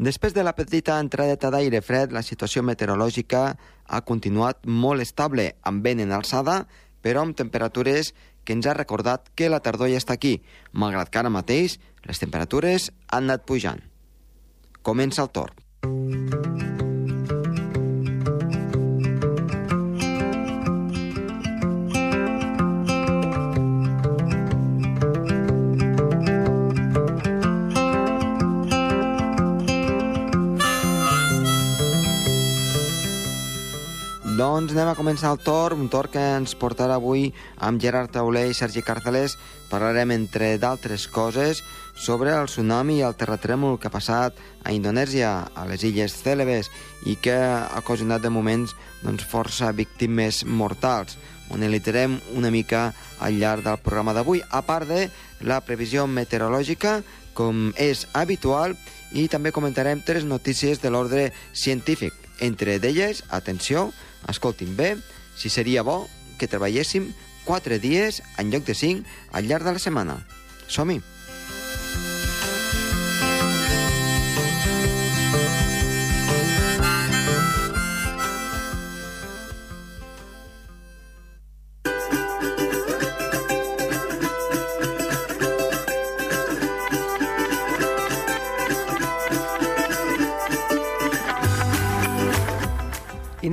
[0.00, 3.42] Després de la petita entradeta d'aire fred, la situació meteorològica
[3.84, 6.62] ha continuat molt estable, amb vent en alçada,
[7.04, 10.38] però amb temperatures que ens ha recordat que la tardor ja està aquí,
[10.72, 11.76] malgrat que ara mateix
[12.08, 13.84] les temperatures han anat pujant.
[14.80, 16.39] Comença el torn.
[34.60, 37.30] Doncs anem a començar el torn, un torn que ens portarà avui
[37.64, 39.38] amb Gerard Tauler i Sergi Carcelés.
[39.70, 41.62] Parlarem, entre d'altres coses,
[41.96, 46.68] sobre el tsunami i el terratrèmol que ha passat a Indonèsia, a les illes Cèlebes,
[47.08, 51.16] i que ha ocasionat de moments doncs, força víctimes mortals.
[51.48, 55.06] Ho analitzarem una mica al llarg del programa d'avui, a part de
[55.40, 56.98] la previsió meteorològica,
[57.32, 58.76] com és habitual,
[59.16, 62.12] i també comentarem tres notícies de l'ordre científic.
[62.40, 63.88] Entre d'elles, atenció,
[64.28, 64.96] escoltin bé,
[65.36, 67.12] si seria bo que treballéssim
[67.44, 70.20] 4 dies en lloc de 5 al llarg de la setmana.
[70.68, 71.00] Som-hi!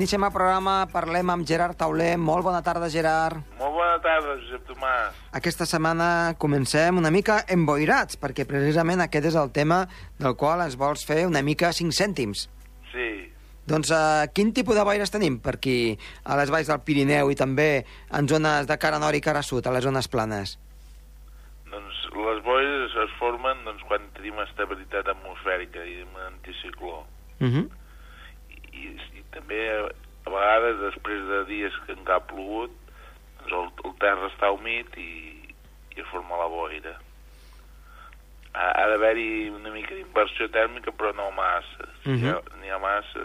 [0.07, 2.13] Iniciem el programa, parlem amb Gerard Tauler.
[2.15, 3.41] Molt bona tarda, Gerard.
[3.59, 5.15] Molt bona tarda, Josep Tomàs.
[5.35, 6.05] Aquesta setmana
[6.39, 9.81] comencem una mica emboirats, perquè precisament aquest és el tema
[10.15, 12.45] del qual ens vols fer una mica 5 cèntims.
[12.93, 13.07] Sí.
[13.67, 17.35] Doncs uh, quin tipus de boires tenim per aquí, a les valls del Pirineu i
[17.35, 17.83] també
[18.15, 20.53] en zones de cara nord i cara sud, a les zones planes?
[21.73, 27.03] Doncs les boires es formen doncs, quan tenim estabilitat atmosfèrica i un anticicló.
[27.43, 27.67] Uh -huh.
[29.47, 29.63] També
[30.27, 32.73] a vegades després de dies que encara ha plogut
[33.47, 35.07] doncs el, el terra està humit i,
[35.95, 36.91] i es forma la boira.
[38.51, 41.87] Ha, ha d'haver-hi una mica d'inversió tèrmica però no massa.
[42.03, 42.19] Si Mhm.
[42.25, 43.23] n'hi ha, n'hi ha massa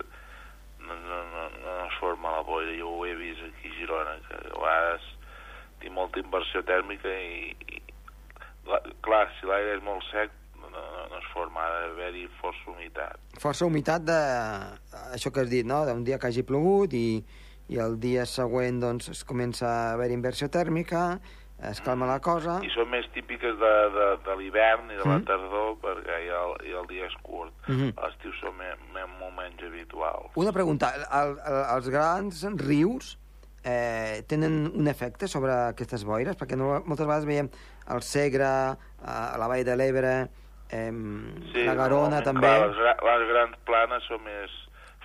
[0.83, 2.77] no, no, no, no es forma la boira.
[2.79, 5.09] Jo ho he vist aquí a Girona que a vegades
[5.83, 7.83] té molta inversió tèrmica i, i
[8.71, 10.31] la, clar, si l'aire és molt sec
[11.13, 14.19] no, no, no es forma, ha d'haver-hi força humitat Força humitat de...
[15.13, 17.23] això que has dit, no?, d'un dia que hagi plogut i,
[17.69, 21.21] i el dia següent doncs, es comença a haver inversió tèrmica,
[21.63, 22.59] es calma la cosa...
[22.65, 25.27] i són més típiques de, de, de l'hivern i de la Mm.
[25.29, 27.53] tardor perquè ja el, ja el dia és curt.
[27.69, 27.93] Mhm.
[27.97, 30.33] A l'estiu són me, me, molt menys habituals.
[30.35, 33.19] Una pregunta, el, el, els grans rius
[33.63, 36.37] eh, tenen un efecte sobre aquestes boires?
[36.37, 37.51] Perquè no, moltes vegades veiem
[37.95, 38.49] el Segre,
[39.03, 40.29] a la Vall de l'Ebre,
[40.73, 42.47] eh, la Garona també...
[42.49, 44.51] Clar, les, les grans planes són més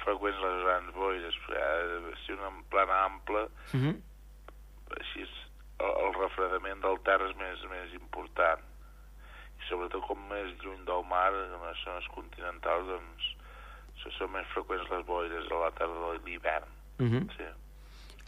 [0.04, 1.40] freqüents les grans boires.
[1.48, 3.96] de ser una plana ampla, Uh -huh.
[5.00, 5.34] així és,
[5.80, 8.62] el, el refredament del terra és més, més important.
[9.60, 13.24] I sobretot com més lluny del mar, en les zones continentals, doncs,
[14.18, 16.70] són més freqüents les boires a la tardor i l'hivern.
[17.00, 17.24] Uh -huh.
[17.38, 17.44] Sí.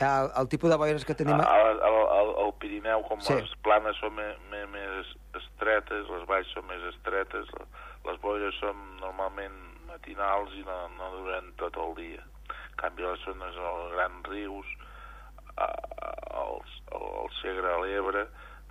[0.06, 1.36] El, el tipus de boires que tenim...
[1.40, 3.34] Al, al, al, al Pirineu, com Sí.
[3.34, 7.50] les planes són més, més, més estretes, les valls són més estretes,
[8.06, 9.56] les boires són normalment
[9.88, 12.24] matinals i no, no duren tot el dia.
[12.50, 14.66] En canvi, les zones, els grans rius,
[15.60, 18.26] els, el Segre, a l'Ebre,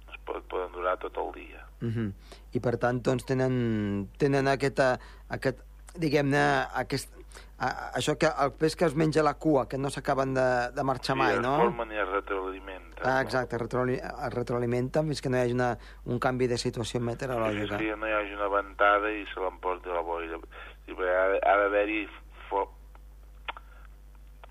[0.09, 1.65] es pot, poden durar tot el dia.
[1.83, 2.13] Uh -huh.
[2.53, 5.61] I per tant, doncs, tenen, tenen aquesta, aquest,
[5.95, 7.13] diguem-ne, aquest,
[7.59, 10.85] a, això que el peix que es menja la cua, que no s'acaben de, de
[10.85, 11.57] marxar mai, es no?
[11.59, 13.03] formen i es retroalimenten.
[13.05, 15.77] Ah, exacte, es retroali- es retroalimenten fins que no hi hagi una,
[16.07, 17.79] un canvi de situació Sí, meteorològica.
[17.79, 20.39] que no hi hagi una ventada i se l'emporti la boira.
[20.87, 22.07] Sí, ha, ha d'haver-hi
[22.49, 22.65] fo...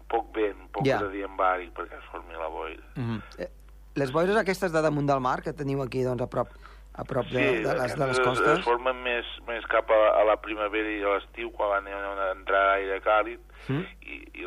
[0.08, 0.94] poc vent, poc Ja.
[0.94, 1.00] yeah.
[1.04, 2.84] gradient bàric perquè es formi la boira.
[2.96, 3.22] -huh.
[3.40, 3.50] eh,
[3.96, 6.48] les boires aquestes de damunt del mar, que teniu aquí doncs, a prop,
[6.97, 8.59] a prop de, de, les, de les costes...
[8.59, 12.75] Es formen més, més cap a, a la primavera i a l'estiu, quan una entrada
[12.77, 13.83] d'aire càlid, Mm.
[14.07, 14.45] i, i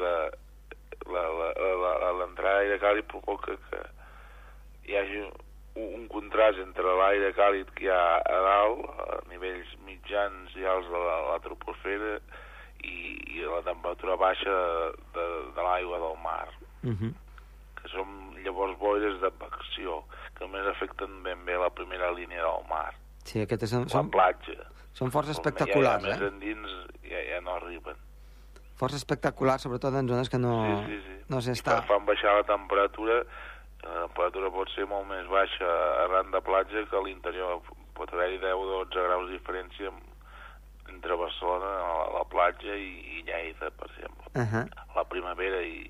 [1.10, 3.80] l'entrada d'aire càlid provoca que
[4.88, 5.32] hi hagi un,
[6.00, 10.88] un contrast entre l'aire càlid que hi ha a dalt, a nivells mitjans i alts
[10.90, 12.16] de la, la troposfera,
[12.80, 12.96] i,
[13.36, 14.56] i la temperatura baixa
[15.14, 15.26] de,
[15.56, 16.48] de l'aigua del mar,
[16.80, 17.12] Uh -huh.
[17.76, 18.08] que són
[18.40, 20.02] llavors boires d'advecció,
[20.40, 22.88] que només afecten ben bé la primera línia del mar,
[23.28, 24.56] Sí, aquestes són, la són, platja.
[24.96, 26.20] són força Com espectaculars, ja, ja, eh?
[26.20, 27.98] Més endins ja, ja no arriben.
[28.81, 31.16] Força espectaculars, sobretot en zones que no, sí, sí, sí.
[31.28, 31.81] no s'està...
[31.88, 33.20] Fan, baixar la temperatura,
[33.84, 35.69] la temperatura pot ser molt més baixa
[36.06, 37.60] arran de platja que a l'interior.
[37.98, 39.92] Pot haver-hi 10 o 12 graus de diferència
[40.88, 41.70] entre Barcelona,
[42.16, 44.32] la, platja i, i Lleida, per exemple.
[44.32, 44.64] Uh -huh.
[44.96, 45.84] La primavera i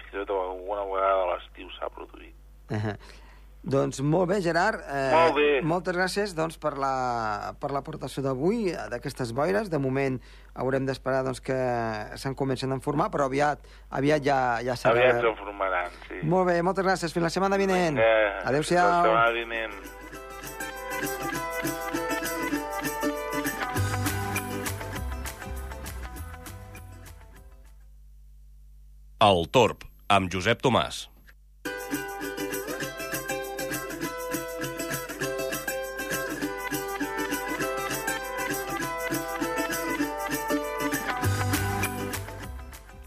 [0.00, 2.34] fins i tot alguna vegada a l'estiu s'ha produït.
[2.68, 2.96] Uh -huh.
[3.64, 4.82] Doncs molt bé, Gerard.
[4.92, 5.62] Eh, molt bé.
[5.64, 9.70] Moltes gràcies doncs, per la per l'aportació d'avui, eh, d'aquestes boires.
[9.72, 10.18] De moment
[10.52, 11.56] haurem d'esperar doncs, que
[12.20, 14.92] se'n comencen a formar, però aviat, aviat ja, ja serà.
[14.92, 16.20] Aviat se'n formaran, sí.
[16.28, 17.12] Molt bé, moltes gràcies.
[17.16, 17.96] Fins la setmana vinent.
[18.44, 18.84] Adéu-siau.
[18.84, 19.72] Fins la setmana vinent.
[29.24, 31.13] El Torb, amb Josep Tomàs.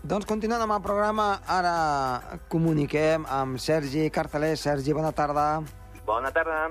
[0.07, 4.61] Doncs continuant amb el programa, ara comuniquem amb Sergi Carcelés.
[4.63, 5.59] Sergi, bona tarda.
[6.07, 6.69] Bona tarda.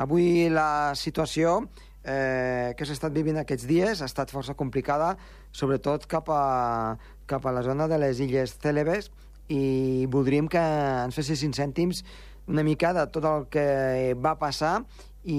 [0.00, 5.10] Avui la situació eh, que s'ha estat vivint aquests dies ha estat força complicada,
[5.52, 6.96] sobretot cap a,
[7.28, 9.10] cap a la zona de les Illes Célebes,
[9.52, 10.64] i voldríem que
[11.04, 12.00] ens fessis cinc cèntims
[12.48, 13.66] una mica de tot el que
[14.16, 14.78] va passar
[15.20, 15.36] i,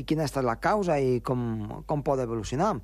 [0.00, 2.78] i quina ha estat la causa i com, com pot evolucionar.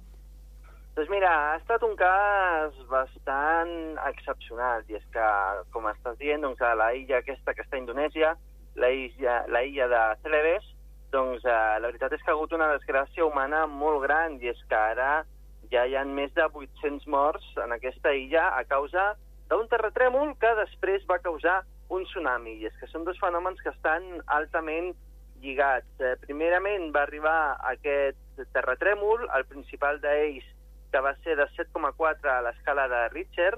[1.00, 3.70] Doncs mira, ha estat un cas bastant
[4.04, 5.28] excepcional, i és que,
[5.72, 8.34] com estàs dient, doncs, a la illa aquesta que està a Indonèsia,
[8.76, 10.66] la illa, la illa de Celebes,
[11.14, 14.60] doncs eh, la veritat és que ha hagut una desgràcia humana molt gran, i és
[14.68, 15.24] que ara
[15.72, 19.14] ja hi ha més de 800 morts en aquesta illa a causa
[19.48, 22.58] d'un terratrèmol que després va causar un tsunami.
[22.60, 24.92] I és que són dos fenòmens que estan altament
[25.40, 25.96] lligats.
[25.96, 27.40] Eh, primerament va arribar
[27.72, 30.56] aquest terratrèmol, el principal d'ells
[30.92, 33.54] que va ser de 7,4 a l'escala de Richter.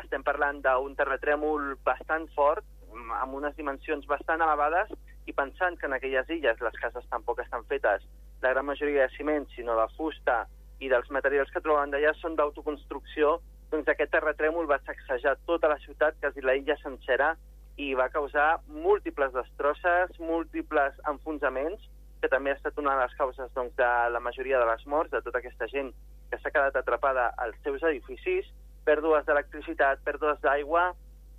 [0.00, 2.66] Estem parlant d'un terratrèmol bastant fort,
[3.20, 4.90] amb unes dimensions bastant elevades,
[5.26, 8.04] i pensant que en aquelles illes les cases tampoc estan fetes
[8.42, 10.44] la gran majoria de ciment, sinó de fusta
[10.80, 13.38] i dels materials que troben d'allà són d'autoconstrucció,
[13.72, 17.34] doncs aquest terratrèmol va sacsejar tota la ciutat, quasi la illa sencera,
[17.76, 21.88] i va causar múltiples destrosses, múltiples enfonsaments,
[22.20, 25.10] que també ha estat una de les causes doncs, de la majoria de les morts,
[25.10, 25.90] de tota aquesta gent
[26.30, 28.46] que s'ha quedat atrapada als seus edificis,
[28.84, 30.92] pèrdues d'electricitat, pèrdues d'aigua,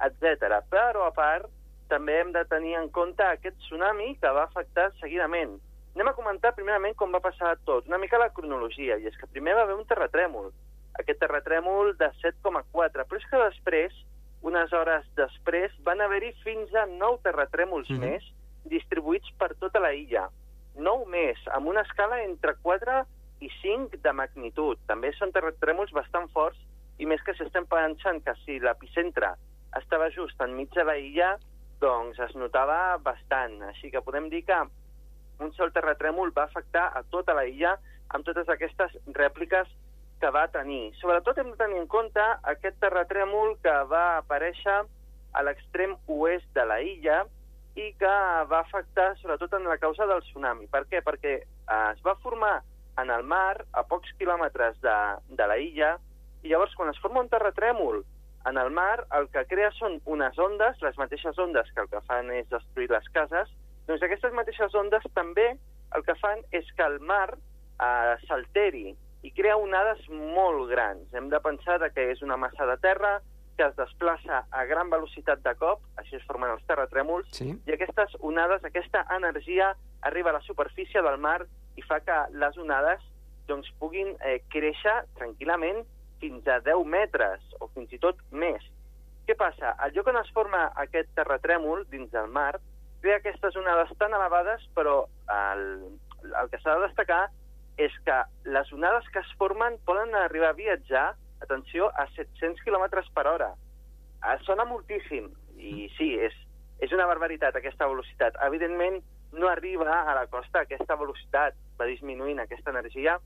[0.05, 0.59] etc.
[0.71, 1.49] Però, a part,
[1.89, 5.59] també hem de tenir en compte aquest tsunami que va afectar seguidament.
[5.95, 9.29] Anem a comentar primerament com va passar tot, una mica la cronologia, i és que
[9.31, 10.49] primer va haver un terratrèmol,
[10.99, 13.99] aquest terratrèmol de 7,4, però és que després,
[14.45, 18.09] unes hores després, van haver-hi fins a 9 terratrèmols mm -hmm.
[18.09, 18.23] més
[18.65, 20.29] distribuïts per tota la illa.
[20.75, 23.05] 9 més, amb una escala entre 4
[23.45, 24.79] i 5 de magnitud.
[24.89, 26.61] També són terratrèmols bastant forts
[26.97, 29.35] i més que si estem pensant que si l'epicentre
[29.79, 30.97] estava just enmig de la
[31.81, 33.61] doncs es notava bastant.
[33.69, 34.59] Així que podem dir que
[35.43, 37.75] un sol terratrèmol va afectar a tota la illa
[38.15, 39.71] amb totes aquestes rèpliques
[40.21, 40.93] que va tenir.
[41.01, 44.77] Sobretot hem de tenir en compte aquest terratrèmol que va aparèixer
[45.35, 47.25] a l'extrem oest de la illa
[47.75, 48.13] i que
[48.51, 50.69] va afectar sobretot en la causa del tsunami.
[50.71, 51.03] Per què?
[51.03, 52.61] Perquè eh, es va formar
[53.01, 54.97] en el mar, a pocs quilòmetres de,
[55.37, 55.95] de la illa,
[56.43, 58.03] i llavors quan es forma un terratrèmol
[58.45, 62.01] en el mar, el que crea són unes ondes, les mateixes ondes que el que
[62.05, 63.49] fan és destruir les cases,
[63.87, 65.55] doncs aquestes mateixes ondes també
[65.95, 68.93] el que fan és que el mar eh, s'alteri
[69.25, 71.07] i crea onades molt grans.
[71.13, 73.17] Hem de pensar que és una massa de terra
[73.57, 77.53] que es desplaça a gran velocitat de cop, així es formen els terratrèmols, sí.
[77.55, 79.71] i aquestes onades, aquesta energia
[80.05, 81.39] arriba a la superfície del mar
[81.75, 83.03] i fa que les onades
[83.49, 85.83] doncs, puguin eh, créixer tranquil·lament
[86.21, 88.63] fins a 10 metres o fins i tot més.
[89.25, 89.73] Què passa?
[89.81, 92.53] Al lloc on es forma aquest terratrèmol dins del mar,
[93.01, 95.03] crea aquestes onades tan elevades, però
[95.33, 95.65] el,
[96.25, 97.23] el que s'ha de destacar
[97.81, 98.17] és que
[98.49, 101.07] les onades que es formen poden arribar a viatjar,
[101.43, 103.51] atenció, a 700 km per hora.
[104.23, 105.27] Eh, sona moltíssim,
[105.57, 106.37] i sí, és,
[106.85, 108.39] és una barbaritat aquesta velocitat.
[108.47, 109.01] Evidentment,
[109.39, 113.17] no arriba a la costa aquesta velocitat, va disminuint aquesta energia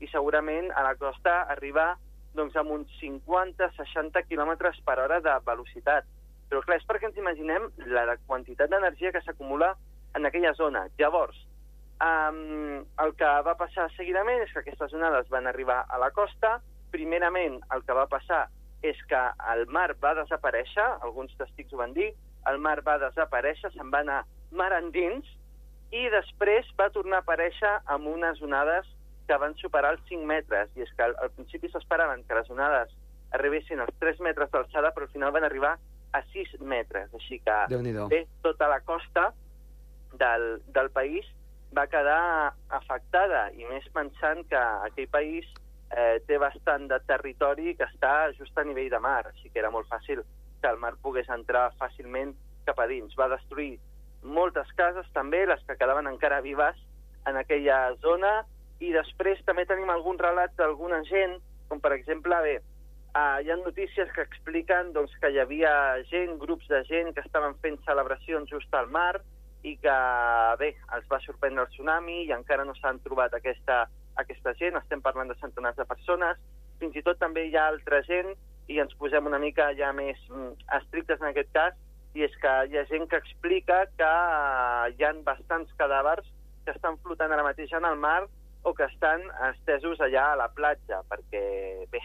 [0.00, 1.90] i segurament a la costa arriba
[2.36, 4.54] doncs, amb uns 50-60 km
[4.86, 6.06] per hora de velocitat.
[6.48, 9.74] Però clar, és perquè ens imaginem la, la quantitat d'energia que s'acumula
[10.16, 10.86] en aquella zona.
[11.00, 11.36] Llavors,
[12.00, 16.58] um, el que va passar seguidament és que aquestes onades van arribar a la costa.
[16.94, 18.46] Primerament, el que va passar
[18.86, 19.20] és que
[19.52, 22.12] el mar va desaparèixer, alguns testics ho van dir,
[22.48, 24.22] el mar va desaparèixer, se'n va anar
[24.54, 25.26] mar endins,
[25.90, 28.88] i després va tornar a aparèixer amb unes onades
[29.28, 32.48] que van superar els 5 metres, i és que al, al principi s'esperaven que les
[32.52, 32.92] onades
[33.36, 35.74] arribessin als 3 metres d'alçada, però al final van arribar
[36.16, 37.56] a 6 metres, així que
[38.08, 39.28] bé, tota la costa
[40.16, 41.28] del, del país
[41.76, 45.48] va quedar afectada, i més pensant que aquell país
[45.92, 49.72] eh, té bastant de territori que està just a nivell de mar, així que era
[49.72, 50.24] molt fàcil
[50.62, 52.32] que el mar pogués entrar fàcilment
[52.64, 53.14] cap a dins.
[53.20, 53.76] Va destruir
[54.22, 56.78] moltes cases, també les que quedaven encara vives
[57.26, 58.42] en aquella zona,
[58.80, 62.58] i després també tenim algun relat d'alguna gent, com per exemple, bé,
[63.16, 65.70] Uh, hi ha notícies que expliquen doncs, que hi havia
[66.10, 69.16] gent, grups de gent que estaven fent celebracions just al mar
[69.64, 69.94] i que,
[70.60, 73.80] bé, els va sorprendre el tsunami i encara no s'han trobat aquesta,
[74.22, 76.36] aquesta gent, estem parlant de centenars de persones,
[76.78, 78.34] fins i tot també hi ha altra gent
[78.68, 81.80] i ens posem una mica ja més mm, estrictes en aquest cas,
[82.18, 86.26] i és que hi ha gent que explica que uh, hi han bastants cadàvers
[86.66, 88.24] que estan flotant ara mateix en el mar
[88.66, 89.22] o que estan
[89.52, 91.42] estesos allà a la platja, perquè,
[91.92, 92.00] bé,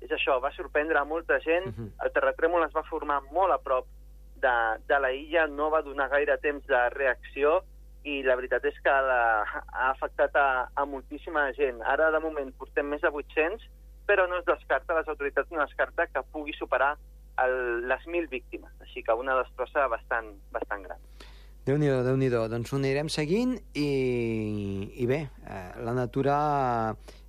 [0.00, 1.90] és això, va sorprendre a molta gent, uh -huh.
[2.04, 3.86] el terratrèmol es va formar molt a prop
[4.40, 4.56] de,
[4.88, 7.60] de la illa, no va donar gaire temps de reacció
[8.02, 11.82] i la veritat és que la, ha afectat a, a moltíssima gent.
[11.82, 13.68] Ara, de moment, portem més de 800,
[14.06, 16.96] però no es descarta, les autoritats no descarta que pugui superar
[17.44, 21.02] el, les 1.000 víctimes, així que una destrossa bastant, bastant gran.
[21.66, 23.90] Déu-n'hi-do, déu nhi déu Doncs ho anirem seguint i,
[24.96, 26.36] i bé, eh, la natura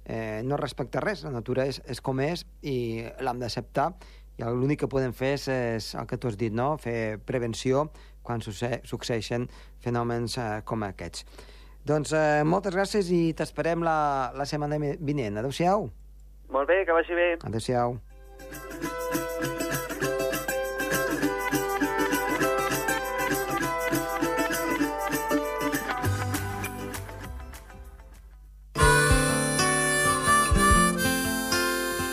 [0.05, 3.91] eh, no respecta res, la natura és, és com és i l'hem d'acceptar
[4.39, 6.73] i l'únic que podem fer és, és el que tu has dit, no?
[6.81, 7.89] fer prevenció
[8.23, 9.49] quan succeeixen
[9.83, 11.25] fenòmens eh, com aquests.
[11.85, 15.41] Doncs eh, moltes gràcies i t'esperem la, la setmana vinent.
[15.41, 15.89] Adéu-siau.
[16.53, 17.27] Molt bé, que vagi bé.
[17.41, 17.99] Adéu-siau.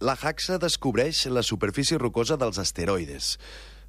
[0.00, 3.36] La JAXA descobreix la superfície rocosa dels asteroides.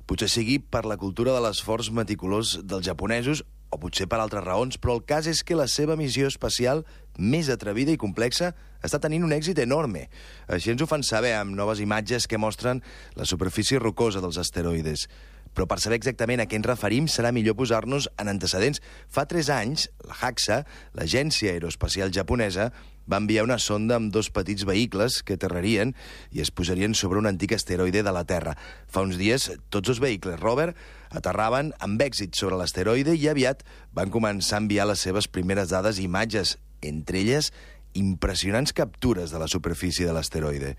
[0.07, 4.77] Potser sigui per la cultura de l'esforç meticulós dels japonesos o potser per altres raons,
[4.79, 6.85] però el cas és que la seva missió espacial
[7.19, 10.05] més atrevida i complexa està tenint un èxit enorme.
[10.47, 12.79] Així ens ho fan saber amb noves imatges que mostren
[13.19, 15.09] la superfície rocosa dels asteroides.
[15.51, 18.79] Però per saber exactament a què ens referim serà millor posar-nos en antecedents.
[19.09, 20.61] Fa tres anys, la JAXA,
[20.95, 22.71] l'Agència Aeroespacial Japonesa,
[23.09, 25.93] va enviar una sonda amb dos petits vehicles que aterrarien
[26.35, 28.57] i es posarien sobre un antic asteroide de la Terra.
[28.87, 30.73] Fa uns dies, tots els vehicles rover
[31.15, 33.63] aterraven amb èxit sobre l'asteroide i aviat
[33.95, 37.51] van començar a enviar les seves primeres dades i imatges, entre elles
[37.97, 40.75] impressionants captures de la superfície de l'asteroide.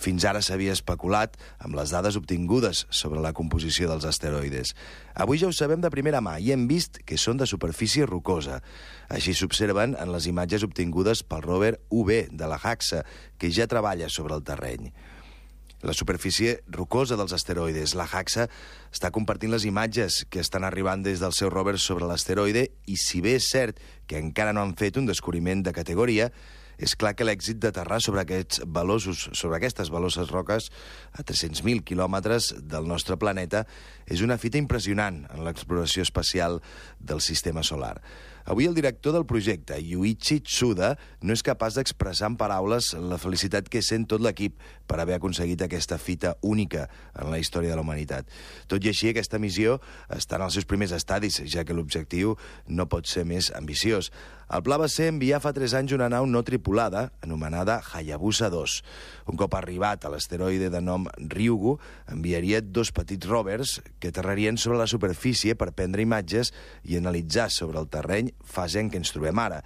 [0.00, 4.72] Fins ara s'havia especulat amb les dades obtingudes sobre la composició dels asteroides.
[5.12, 8.62] Avui ja ho sabem de primera mà i hem vist que són de superfície rocosa.
[9.12, 13.04] Així s'observen en les imatges obtingudes pel rover UV de la JAXA,
[13.36, 14.92] que ja treballa sobre el terreny.
[15.80, 17.94] La superfície rocosa dels asteroides.
[17.96, 18.46] La JAXA
[18.92, 23.22] està compartint les imatges que estan arribant des del seu rover sobre l'asteroide i si
[23.24, 26.28] bé és cert que encara no han fet un descobriment de categoria,
[26.80, 30.70] és clar que l'èxit d'aterrar sobre aquests velosos, sobre aquestes veloses roques
[31.12, 33.66] a 300.000 quilòmetres del nostre planeta
[34.08, 36.58] és una fita impressionant en l'exploració espacial
[36.98, 37.98] del sistema solar.
[38.50, 43.68] Avui el director del projecte, Yuichi Tsuda, no és capaç d'expressar en paraules la felicitat
[43.70, 44.56] que sent tot l'equip
[44.90, 48.26] per haver aconseguit aquesta fita única en la història de la humanitat.
[48.66, 52.34] Tot i així, aquesta missió està en els seus primers estadis, ja que l'objectiu
[52.66, 54.10] no pot ser més ambiciós.
[54.50, 56.69] El pla va ser enviar fa 3 anys una nau no tripulada,
[57.20, 58.82] anomenada Hayabusa 2.
[59.26, 64.78] Un cop arribat a l'asteroide de nom Ryugu, enviaria dos petits rovers que aterrarien sobre
[64.78, 66.52] la superfície per prendre imatges
[66.84, 69.62] i analitzar sobre el terreny fase en què ens trobem ara.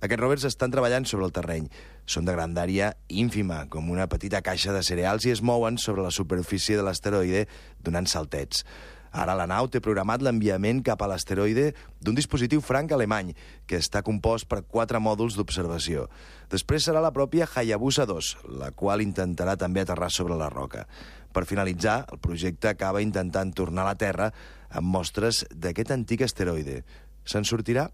[0.00, 1.68] Aquests rovers estan treballant sobre el terreny.
[2.06, 6.10] Són de grandària ínfima, com una petita caixa de cereals, i es mouen sobre la
[6.10, 7.46] superfície de l'asteroide
[7.84, 8.64] donant saltets.
[9.10, 13.32] Ara la nau té programat l'enviament cap a l'asteroide d'un dispositiu franc alemany,
[13.66, 16.06] que està compost per quatre mòduls d'observació.
[16.50, 20.86] Després serà la pròpia Hayabusa 2, la qual intentarà també aterrar sobre la roca.
[21.34, 24.30] Per finalitzar, el projecte acaba intentant tornar a la Terra
[24.70, 26.82] amb mostres d'aquest antic asteroide.
[27.26, 27.90] Se'n sortirà?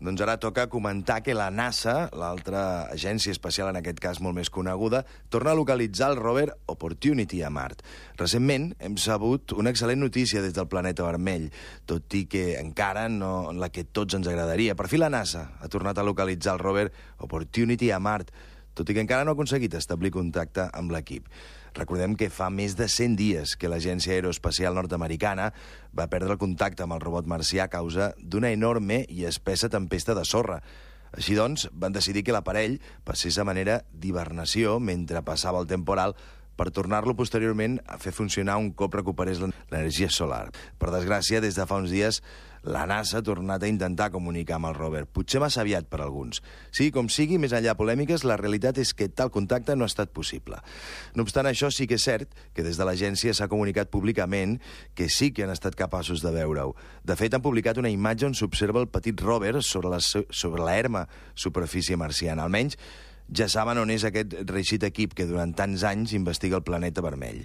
[0.00, 4.48] Doncs ara toca comentar que la NASA, l'altra agència espacial en aquest cas molt més
[4.48, 7.82] coneguda, torna a localitzar el rover Opportunity a Mart.
[8.16, 11.50] Recentment hem sabut una excel·lent notícia des del planeta vermell,
[11.84, 14.72] tot i que encara no la que tots ens agradaria.
[14.72, 16.88] Per fi la NASA ha tornat a localitzar el rover
[17.20, 18.32] Opportunity a Mart,
[18.72, 21.28] tot i que encara no ha aconseguit establir contacte amb l'equip.
[21.76, 25.50] Recordem que fa més de 100 dies que l'Agència Aeroespacial Nord-Americana
[25.96, 30.16] va perdre el contacte amb el robot marcià a causa d'una enorme i espessa tempesta
[30.18, 30.60] de sorra.
[31.10, 36.14] Així doncs, van decidir que l'aparell passés a manera d'hibernació mentre passava el temporal
[36.60, 40.50] per tornar-lo posteriorment a fer funcionar un cop recuperés l'energia solar.
[40.78, 42.20] Per desgràcia, des de fa uns dies,
[42.62, 45.06] la NASA ha tornat a intentar comunicar amb el rover.
[45.08, 46.42] Potser massa aviat per alguns.
[46.76, 50.12] Sí, com sigui, més enllà polèmiques, la realitat és que tal contacte no ha estat
[50.12, 50.60] possible.
[51.16, 54.58] No obstant això, sí que és cert que des de l'agència s'ha comunicat públicament
[54.94, 56.74] que sí que han estat capaços de veure-ho.
[57.04, 60.76] De fet, han publicat una imatge on s'observa el petit rover sobre la, sobre la
[60.76, 62.44] erma superfície marciana.
[62.44, 62.76] Almenys
[63.32, 67.44] ja saben on és aquest reixit equip que durant tants anys investiga el planeta vermell.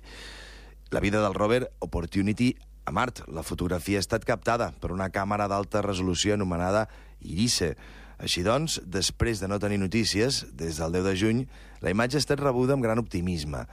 [0.91, 2.55] La vida del rover Opportunity
[2.85, 6.85] a Mart, la fotografia ha estat captada per una càmera d'alta resolució anomenada
[7.25, 7.73] Irise.
[8.21, 11.43] Així doncs, després de no tenir notícies, des del 10 de juny,
[11.81, 13.65] la imatge ha estat rebuda amb gran optimisme.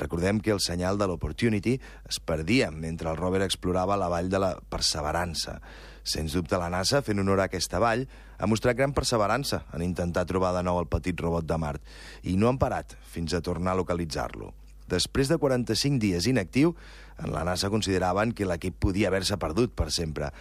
[0.00, 1.76] Recordem que el senyal de l'Opportunity
[2.08, 5.60] es perdia mentre el rover explorava la vall de la Perseverança.
[6.02, 10.26] Sens dubte, la NASA, fent honor a aquesta vall, ha mostrat gran perseverança en intentar
[10.26, 11.94] trobar de nou el petit robot de Mart
[12.24, 14.50] i no han parat fins a tornar a localitzar-lo.
[14.90, 16.74] Després de 45 dies inactiu,
[17.22, 20.32] en la NASA consideraven que l'equip podia haver-se perdut per sempre.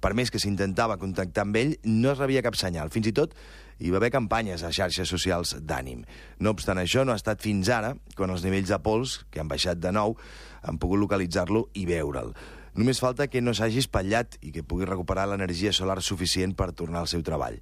[0.00, 2.92] Per més que s'intentava contactar amb ell, no es rebia cap senyal.
[2.92, 3.34] Fins i tot
[3.80, 6.04] hi va haver campanyes a xarxes socials d'ànim.
[6.40, 9.48] No obstant això, no ha estat fins ara, quan els nivells de pols, que han
[9.48, 10.16] baixat de nou,
[10.62, 12.34] han pogut localitzar-lo i veure'l.
[12.78, 17.02] Només falta que no s'hagi espatllat i que pugui recuperar l'energia solar suficient per tornar
[17.02, 17.58] al seu treball.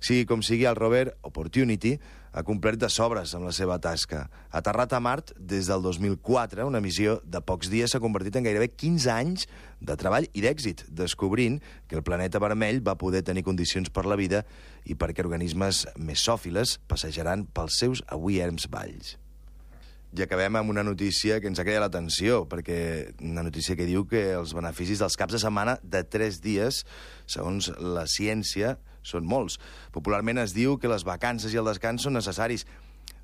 [0.00, 1.96] Sigui com sigui, el rover Opportunity
[2.36, 4.26] ha complert de sobres amb la seva tasca.
[4.52, 8.70] Aterrat a Mart des del 2004, una missió de pocs dies s'ha convertit en gairebé
[8.72, 9.46] 15 anys
[9.80, 14.20] de treball i d'èxit, descobrint que el planeta vermell va poder tenir condicions per la
[14.20, 14.44] vida
[14.84, 19.16] i perquè organismes mesòfiles passejaran pels seus avui erms valls.
[20.16, 22.76] I acabem amb una notícia que ens ha creat l'atenció, perquè
[23.20, 26.86] una notícia que diu que els beneficis dels caps de setmana de tres dies,
[27.28, 29.58] segons la ciència, són molts.
[29.92, 32.64] Popularment es diu que les vacances i el descans són necessaris.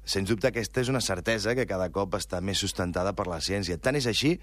[0.04, 3.80] Sens dubte, aquesta és una certesa que cada cop està més sustentada per la ciència.
[3.80, 4.34] Tant és així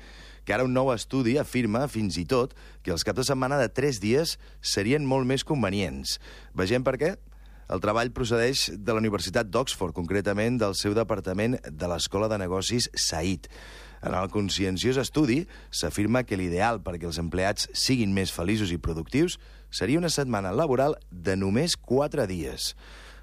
[0.41, 3.69] que ara un nou estudi afirma, fins i tot, que els caps de setmana de
[3.69, 6.17] tres dies serien molt més convenients.
[6.57, 7.17] Vegem per què?
[7.69, 12.87] El treball procedeix de la Universitat d'Oxford, concretament del seu departament de l'Escola de Negocis
[12.97, 13.45] SAID.
[14.09, 19.37] En el conscienciós estudi s'afirma que l'ideal perquè els empleats siguin més feliços i productius
[19.69, 22.73] seria una setmana laboral de només 4 dies.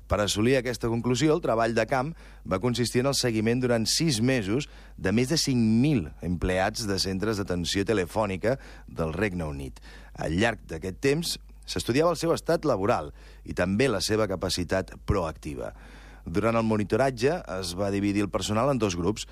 [0.07, 2.13] Per assolir aquesta conclusió, el treball de camp
[2.47, 7.43] va consistir en el seguiment durant sis mesos de més de 5.000 empleats de centres
[7.43, 8.55] d'atenció telefònica
[8.87, 9.83] del Regne Unit.
[10.15, 11.35] Al llarg d'aquest temps,
[11.67, 13.13] S'estudiava el seu estat laboral
[13.45, 15.73] i també la seva capacitat proactiva.
[16.27, 19.27] Durant el monitoratge es va dividir el personal en dos grups,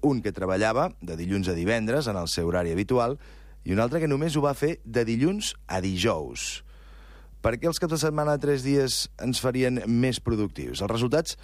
[0.00, 3.18] un que treballava de dilluns a divendres en el seu horari habitual
[3.64, 6.62] i un altre que només ho va fer de dilluns a dijous.
[7.42, 10.80] Per què els caps de setmana de tres dies ens farien més productius?
[10.82, 11.36] Els resultats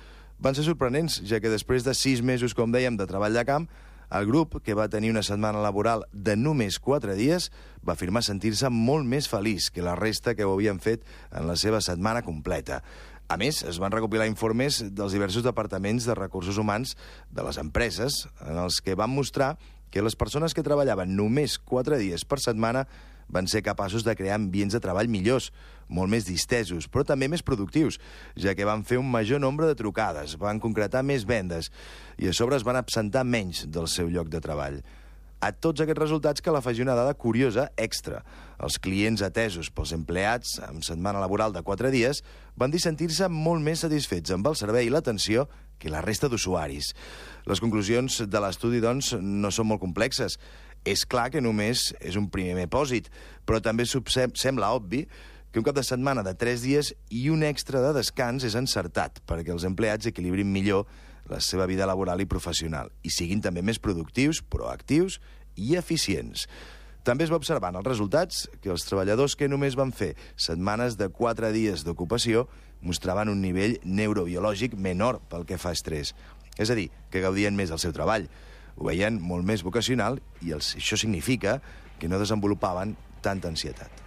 [0.43, 3.69] van ser sorprenents, ja que després de sis mesos, com dèiem, de treball de camp,
[4.11, 7.51] el grup, que va tenir una setmana laboral de només 4 dies,
[7.87, 11.57] va afirmar sentir-se molt més feliç que la resta que ho havien fet en la
[11.57, 12.83] seva setmana completa.
[13.29, 16.93] A més, es van recopilar informes dels diversos departaments de recursos humans
[17.33, 19.55] de les empreses, en els que van mostrar
[19.91, 22.85] que les persones que treballaven només 4 dies per setmana
[23.33, 25.53] van ser capaços de crear ambients de treball millors,
[25.89, 28.01] molt més distesos, però també més productius,
[28.37, 31.71] ja que van fer un major nombre de trucades, van concretar més vendes
[32.19, 34.83] i a sobre es van absentar menys del seu lloc de treball.
[35.45, 38.23] A tots aquests resultats cal afegir una dada curiosa extra.
[38.65, 42.23] Els clients atesos pels empleats amb setmana laboral de 4 dies
[42.57, 45.45] van dir sentir-se molt més satisfets amb el servei i l'atenció
[45.79, 46.95] que la resta d'usuaris.
[47.45, 50.39] Les conclusions de l'estudi, doncs, no són molt complexes.
[50.85, 53.11] És clar que només és un primer pòsit,
[53.45, 55.05] però també sembla obvi
[55.55, 59.21] que un cap de setmana de 3 dies i un extra de descans és encertat
[59.23, 60.89] perquè els empleats equilibrin millor
[61.31, 65.21] la seva vida laboral i professional i siguin també més productius, proactius
[65.55, 66.49] i eficients.
[67.07, 70.99] També es va observar en els resultats que els treballadors que només van fer setmanes
[70.99, 72.49] de 4 dies d'ocupació
[72.83, 76.17] mostraven un nivell neurobiològic menor pel que fa a estrès.
[76.59, 78.27] És a dir, que gaudien més del seu treball
[78.75, 81.61] ho veien molt més vocacional i això significa
[82.01, 84.04] que no desenvolupaven tanta ansietat.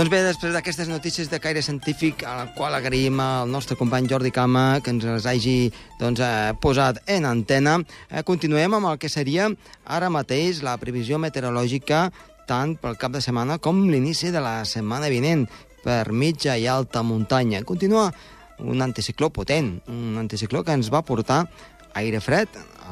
[0.00, 4.06] Doncs bé, després d'aquestes notícies de caire científic, a la qual agraïm al nostre company
[4.08, 7.74] Jordi Cama que ens les hagi doncs, eh, posat en antena,
[8.08, 9.50] eh, continuem amb el que seria
[9.84, 12.06] ara mateix la previsió meteorològica
[12.48, 15.44] tant pel cap de setmana com l'inici de la setmana vinent
[15.84, 17.60] per mitja i alta muntanya.
[17.62, 18.10] Continua
[18.58, 21.44] un anticicló potent, un anticicló que ens va portar
[21.92, 22.48] aire fred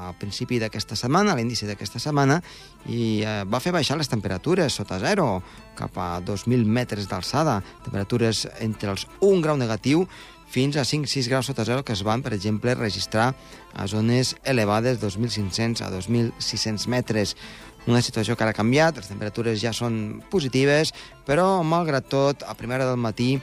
[0.06, 2.38] al principi d'aquesta setmana, a l'inici d'aquesta setmana,
[2.87, 5.42] i eh, va fer baixar les temperatures sota zero,
[5.78, 10.06] cap a 2.000 metres d'alçada, temperatures entre els 1 grau negatiu
[10.48, 13.34] fins a 5-6 graus sota zero que es van, per exemple, registrar
[13.74, 17.37] a zones elevades 2.500 a 2.600 metres.
[17.87, 20.94] Una situació que ara ha canviat, les temperatures ja són positives,
[21.28, 23.37] però, malgrat tot, a primera del matí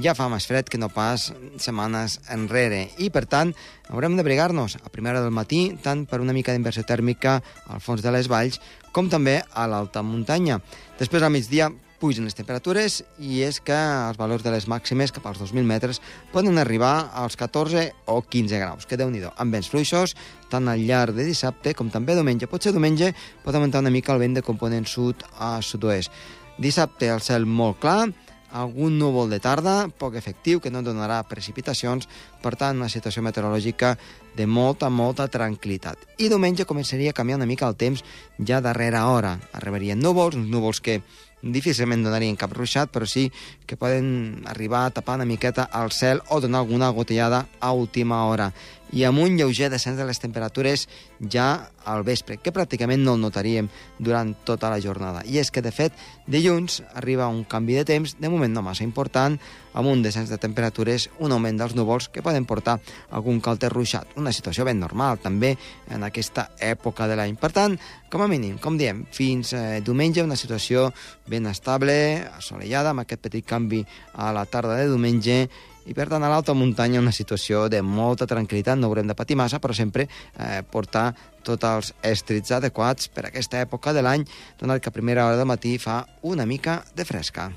[0.00, 1.30] ja fa més fred que no pas
[1.62, 3.54] setmanes enrere i, per tant,
[3.90, 8.12] haurem d'abrigar-nos a primera del matí tant per una mica d'inversió tèrmica al fons de
[8.14, 8.60] les valls
[8.94, 10.60] com també a l'alta muntanya.
[10.98, 11.70] Després, al migdia,
[12.04, 16.02] pugen les temperatures i és que els valors de les màximes cap als 2.000 metres
[16.34, 20.12] poden arribar als 14 o 15 graus, que déu nhi amb vents fluixos,
[20.52, 22.50] tant al llarg de dissabte com també diumenge.
[22.50, 26.12] Potser diumenge pot augmentar una mica el vent de component sud a sud-oest.
[26.60, 28.12] Dissabte el cel molt clar,
[28.54, 32.06] algun núvol de tarda, poc efectiu, que no donarà precipitacions,
[32.40, 33.96] per tant, una situació meteorològica
[34.38, 35.98] de molta, molta tranquil·litat.
[36.22, 38.04] I diumenge començaria a canviar una mica el temps
[38.38, 39.36] ja darrera hora.
[39.52, 41.00] Arribarien núvols, uns núvols que
[41.44, 43.26] difícilment donarien cap ruixat, però sí
[43.66, 48.24] que poden arribar a tapar una miqueta al cel o donar alguna gotellada a última
[48.24, 48.52] hora
[48.94, 50.86] i amb un lleuger descens de les temperatures
[51.18, 51.48] ja
[51.84, 53.66] al vespre, que pràcticament no el notaríem
[53.98, 55.24] durant tota la jornada.
[55.26, 55.92] I és que, de fet,
[56.30, 59.36] dilluns arriba un canvi de temps, de moment no massa important,
[59.74, 62.78] amb un descens de temperatures, un augment dels núvols que poden portar
[63.10, 64.14] algun calter ruixat.
[64.16, 65.56] Una situació ben normal, també,
[65.90, 67.34] en aquesta època de l'any.
[67.36, 67.76] Per tant,
[68.10, 70.86] com a mínim, com diem, fins eh, diumenge una situació
[71.26, 73.82] ben estable, assolellada, amb aquest petit canvi
[74.14, 75.48] a la tarda de diumenge,
[75.86, 79.36] i per tant a l'alta muntanya una situació de molta tranquil·litat, no haurem de patir
[79.36, 81.10] massa, però sempre eh, portar
[81.44, 84.24] tots els estrits adequats per a aquesta època de l'any,
[84.60, 87.52] donat que a primera hora de matí fa una mica de fresca.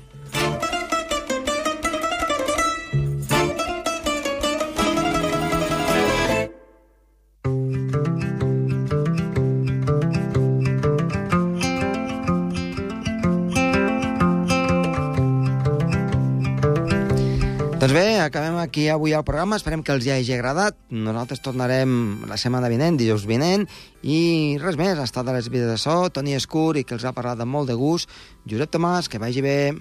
[18.58, 19.56] Acabem aquí avui el programa.
[19.56, 20.76] Esperem que els hi hagi agradat.
[20.90, 23.66] Nosaltres tornarem la setmana vinent, dijous vinent,
[24.02, 24.98] i res més.
[24.98, 27.52] Ha estat a les vides de so, Toni Escur, i que els ha parlat amb
[27.52, 28.08] molt de gust.
[28.46, 29.74] Josep Tomàs, que vagi bé.